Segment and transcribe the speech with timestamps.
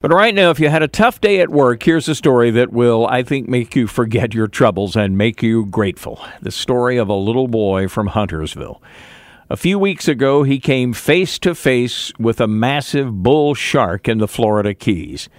[0.00, 2.70] But right now, if you had a tough day at work, here's a story that
[2.70, 6.22] will, I think, make you forget your troubles and make you grateful.
[6.42, 8.82] The story of a little boy from Huntersville.
[9.48, 14.18] A few weeks ago, he came face to face with a massive bull shark in
[14.18, 15.30] the Florida Keys.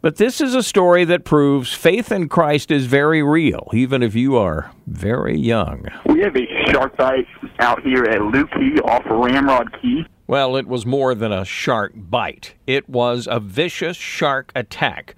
[0.00, 4.14] But this is a story that proves faith in Christ is very real, even if
[4.14, 5.86] you are very young.
[6.06, 7.26] We have a shark bite
[7.58, 10.06] out here at Looe Key off Ramrod Key.
[10.26, 12.54] Well, it was more than a shark bite.
[12.66, 15.16] It was a vicious shark attack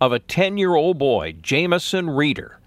[0.00, 2.58] of a 10 year old boy, Jameson Reeder.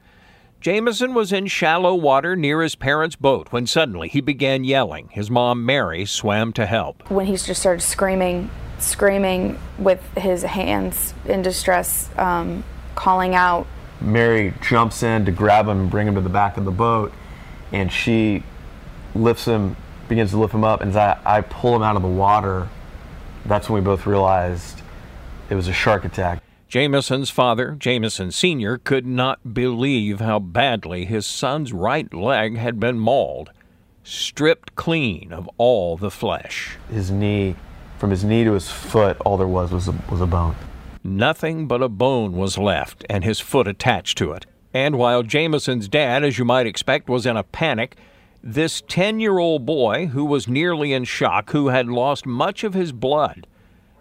[0.59, 5.07] Jameson was in shallow water near his parents' boat when suddenly he began yelling.
[5.11, 7.09] His mom, Mary, swam to help.
[7.09, 8.49] When he just started screaming,
[8.79, 12.65] screaming with his hands in distress, um,
[12.95, 13.65] calling out.
[14.01, 17.13] Mary jumps in to grab him and bring him to the back of the boat,
[17.71, 18.43] and she
[19.15, 19.77] lifts him
[20.07, 22.67] begins to lift him up, and as I, I pull him out of the water,
[23.45, 24.81] that's when we both realized
[25.49, 26.41] it was a shark attack.
[26.67, 32.99] Jameson's father, Jameson Sr., could not believe how badly his son's right leg had been
[32.99, 33.51] mauled,
[34.03, 36.77] stripped clean of all the flesh.
[36.89, 37.55] His knee,
[37.97, 40.57] from his knee to his foot, all there was was a, was a bone.
[41.03, 44.45] Nothing but a bone was left, and his foot attached to it.
[44.73, 47.95] And while Jameson's dad, as you might expect, was in a panic,
[48.47, 52.73] this 10 year old boy, who was nearly in shock, who had lost much of
[52.73, 53.45] his blood,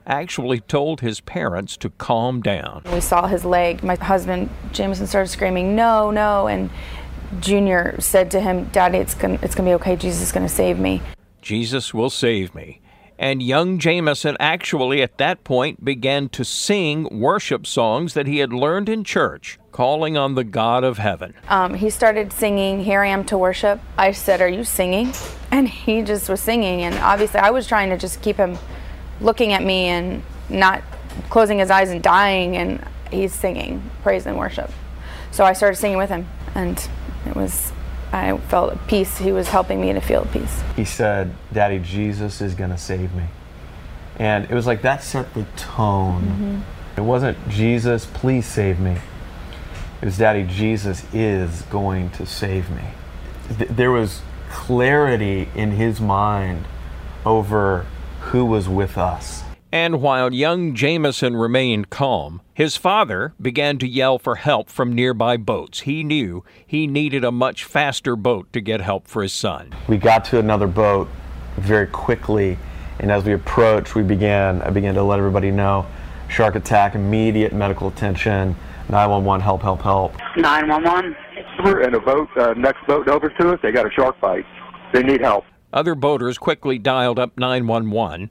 [0.07, 2.83] actually told his parents to calm down.
[2.93, 3.83] We saw his leg.
[3.83, 6.47] My husband, Jameson, started screaming, No, no.
[6.47, 6.71] And
[7.41, 9.97] Junior said to him, Daddy, it's going it's gonna be okay.
[9.97, 11.03] Jesus is going to save me.
[11.43, 12.81] Jesus will save me.
[13.19, 18.53] And young Jameson actually at that point began to sing worship songs that he had
[18.53, 21.35] learned in church, calling on the God of heaven.
[21.49, 23.81] Um, he started singing, Here I Am to Worship.
[23.97, 25.13] I said, Are you singing?
[25.51, 26.83] And he just was singing.
[26.83, 28.59] And obviously, I was trying to just keep him
[29.21, 30.83] looking at me and not
[31.31, 32.57] closing his eyes and dying.
[32.57, 34.71] And he's singing praise and worship.
[35.31, 36.27] So I started singing with him.
[36.55, 36.89] And
[37.27, 37.73] it was
[38.13, 39.19] I felt a peace.
[39.19, 40.63] He was helping me to feel peace.
[40.75, 43.25] He said, Daddy, Jesus is going to save me.
[44.19, 46.23] And it was like that set the tone.
[46.23, 47.01] Mm-hmm.
[47.01, 48.97] It wasn't, Jesus, please save me.
[50.01, 52.85] It was, Daddy, Jesus is going to save me.
[53.59, 56.65] Th- there was clarity in his mind
[57.25, 57.87] over
[58.21, 59.43] who was with us.
[59.73, 65.37] And while young Jameson remained calm, his father began to yell for help from nearby
[65.37, 65.81] boats.
[65.81, 69.75] He knew he needed a much faster boat to get help for his son.
[69.89, 71.09] We got to another boat
[71.57, 72.59] very quickly,
[73.01, 75.87] and as we approached, we began I began to let everybody know
[76.29, 78.55] shark attack, immediate medical attention,
[78.89, 80.15] 911, help, help, help.
[80.37, 81.17] 911.
[81.65, 84.45] We're in a boat, uh, next boat over to us, they got a shark bite.
[84.93, 85.45] They need help.
[85.73, 88.31] Other boaters quickly dialed up 911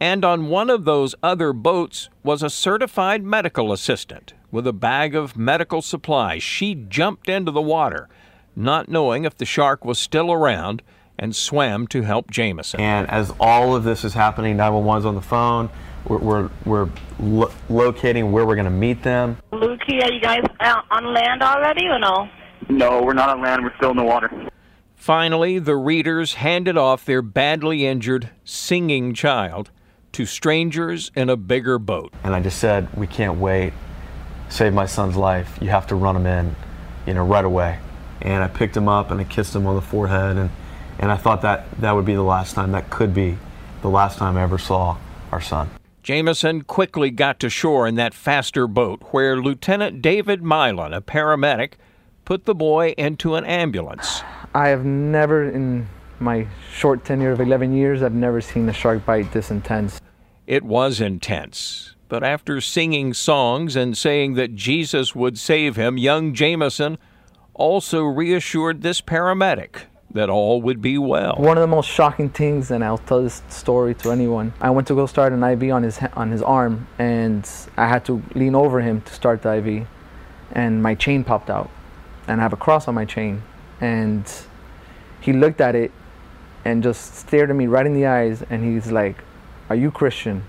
[0.00, 5.14] and on one of those other boats was a certified medical assistant with a bag
[5.14, 6.42] of medical supplies.
[6.42, 8.08] She jumped into the water,
[8.54, 10.82] not knowing if the shark was still around,
[11.18, 12.80] and swam to help Jameson.
[12.80, 15.68] And as all of this is happening, 911's on the phone.
[16.06, 16.88] We're, we're, we're
[17.18, 19.36] lo- locating where we're going to meet them.
[19.52, 22.28] Lucy, are you guys out on land already or no?
[22.68, 23.64] No, we're not on land.
[23.64, 24.30] We're still in the water.
[24.94, 29.70] Finally, the Reeders handed off their badly injured, singing child
[30.12, 32.12] to strangers in a bigger boat.
[32.24, 33.72] And I just said, We can't wait.
[34.48, 35.58] Save my son's life.
[35.60, 36.56] You have to run him in,
[37.06, 37.78] you know, right away.
[38.22, 40.36] And I picked him up and I kissed him on the forehead.
[40.36, 40.50] And,
[40.98, 43.36] and I thought that that would be the last time, that could be
[43.82, 44.96] the last time I ever saw
[45.30, 45.70] our son.
[46.02, 51.74] Jameson quickly got to shore in that faster boat where Lieutenant David Milan, a paramedic,
[52.24, 54.22] put the boy into an ambulance.
[54.54, 55.86] I have never in
[56.20, 60.00] my short tenure of 11 years, I've never seen a shark bite this intense.
[60.46, 61.94] It was intense.
[62.08, 66.96] But after singing songs and saying that Jesus would save him, young Jameson
[67.52, 71.36] also reassured this paramedic that all would be well.
[71.36, 74.54] One of the most shocking things, and I'll tell this story to anyone.
[74.60, 78.06] I went to go start an IV on his on his arm, and I had
[78.06, 79.86] to lean over him to start the IV,
[80.52, 81.70] and my chain popped out,
[82.26, 83.42] and I have a cross on my chain,
[83.82, 84.24] and
[85.20, 85.92] he looked at it
[86.64, 89.16] and just stared at me right in the eyes and he's like,
[89.68, 90.44] Are you Christian?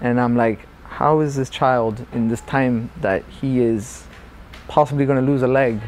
[0.00, 4.04] And I'm like, how is this child in this time that he is
[4.68, 5.80] possibly going to lose a leg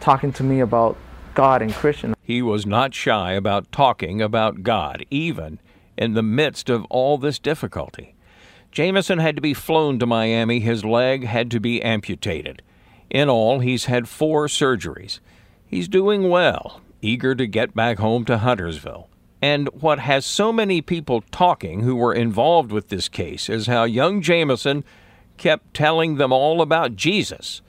[0.00, 0.96] talking to me about
[1.34, 2.14] God and Christian?
[2.22, 5.60] He was not shy about talking about God, even
[5.96, 8.14] in the midst of all this difficulty.
[8.72, 10.60] Jameson had to be flown to Miami.
[10.60, 12.62] His leg had to be amputated.
[13.10, 15.20] In all, he's had four surgeries.
[15.66, 19.08] He's doing well, eager to get back home to Huntersville.
[19.40, 23.84] And what has so many people talking who were involved with this case is how
[23.84, 24.84] young Jameson
[25.36, 27.62] kept telling them all about Jesus.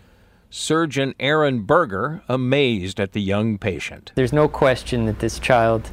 [0.50, 4.12] Surgeon Aaron Berger amazed at the young patient.
[4.16, 5.92] There's no question that this child,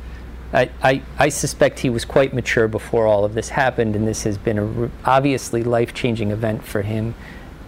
[0.55, 4.23] I, I, I suspect he was quite mature before all of this happened, and this
[4.23, 7.15] has been a obviously life changing event for him.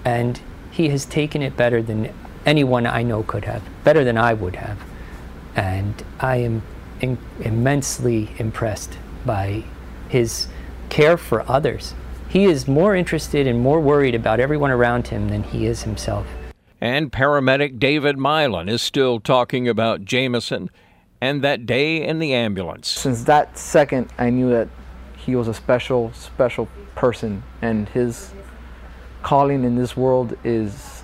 [0.03, 2.15] And he has taken it better than
[2.47, 4.79] anyone I know could have, better than I would have.
[5.59, 6.63] And I am
[7.01, 8.97] in, immensely impressed
[9.27, 9.65] by
[10.09, 10.47] his
[10.89, 11.95] care for others.
[12.29, 16.29] He is more interested and more worried about everyone around him than he is himself.
[16.81, 20.71] And paramedic David Milan is still talking about Jameson
[21.21, 22.89] and that day in the ambulance.
[22.89, 24.69] Since that second, I knew that
[25.17, 28.33] he was a special, special person, and his
[29.25, 31.03] calling in this world is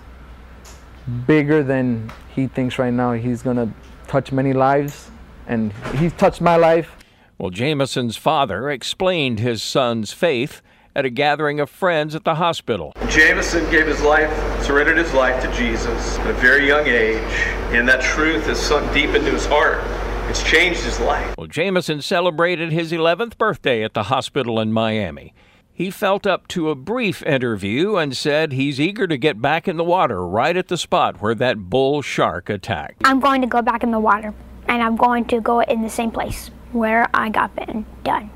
[1.26, 3.14] bigger than he thinks right now.
[3.14, 3.68] He's going to
[4.14, 5.10] touch many lives,
[5.48, 6.96] and he's touched my life.
[7.36, 10.62] Well, Jameson's father explained his son's faith
[10.94, 12.92] at a gathering of friends at the hospital.
[13.08, 14.30] Jameson gave his life,
[14.62, 17.32] surrendered his life to Jesus at a very young age,
[17.74, 19.82] and that truth has sunk deep into his heart.
[20.30, 21.34] It's changed his life.
[21.36, 25.34] Well, Jameson celebrated his 11th birthday at the hospital in Miami.
[25.76, 29.76] He felt up to a brief interview and said he's eager to get back in
[29.76, 33.02] the water right at the spot where that bull shark attacked.
[33.04, 34.32] I'm going to go back in the water,
[34.68, 37.86] and I'm going to go in the same place where I got bitten.
[38.04, 38.30] Done.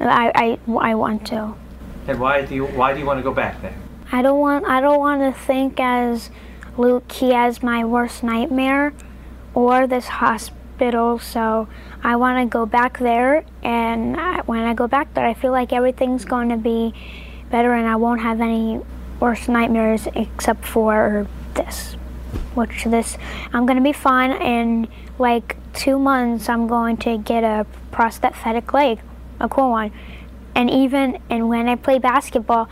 [0.00, 1.56] I, I, I want to.
[2.06, 3.74] And why do you why do you want to go back there?
[4.12, 6.30] I don't want I don't want to think as
[6.76, 8.94] Looe Key has my worst nightmare
[9.54, 11.68] or this hospital so
[12.02, 15.52] I want to go back there and I, when I go back there I feel
[15.52, 16.94] like everything's going to be
[17.50, 18.80] better and I won't have any
[19.20, 21.94] worst nightmares except for this
[22.54, 23.16] which this
[23.52, 24.88] I'm going to be fine in
[25.18, 29.00] like 2 months I'm going to get a prosthetic leg
[29.40, 29.92] a cool one.
[30.54, 32.68] And even and when I play basketball,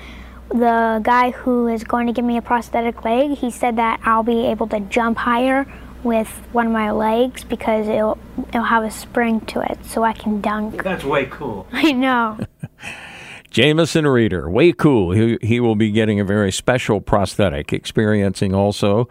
[0.48, 4.22] the guy who is going to give me a prosthetic leg, he said that I'll
[4.22, 5.66] be able to jump higher
[6.04, 8.18] with one of my legs because it'll
[8.48, 10.82] it'll have a spring to it, so I can dunk.
[10.82, 11.66] That's way cool.
[11.72, 12.38] I know.
[13.50, 15.12] Jameson Reeder, way cool.
[15.12, 19.08] He, he will be getting a very special prosthetic, experiencing also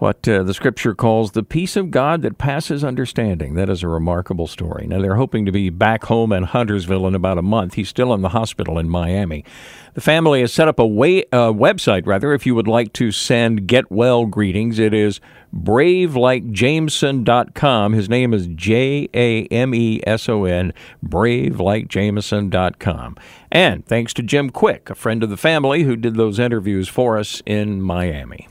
[0.00, 3.52] what uh, the scripture calls the peace of God that passes understanding.
[3.54, 4.86] That is a remarkable story.
[4.86, 7.74] Now, they're hoping to be back home in Huntersville in about a month.
[7.74, 9.44] He's still in the hospital in Miami.
[9.92, 13.12] The family has set up a way, uh, website, rather, if you would like to
[13.12, 14.78] send get well greetings.
[14.78, 15.20] It is
[15.54, 17.92] bravelikejameson.com.
[17.92, 20.72] His name is J A M E S O N,
[21.04, 23.16] bravelikejameson.com.
[23.52, 27.18] And thanks to Jim Quick, a friend of the family who did those interviews for
[27.18, 28.48] us in Miami.